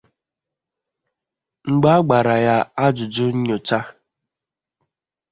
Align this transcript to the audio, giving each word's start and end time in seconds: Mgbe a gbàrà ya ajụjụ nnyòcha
Mgbe 1.71 1.89
a 1.97 2.05
gbàrà 2.07 2.35
ya 2.45 2.55
ajụjụ 2.85 3.25
nnyòcha 3.35 3.79